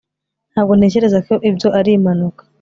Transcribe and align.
ntabwo 0.51 0.73
ntekereza 0.75 1.19
ko 1.27 1.33
ibyo 1.49 1.67
ari 1.79 1.91
impanuka 1.97 2.41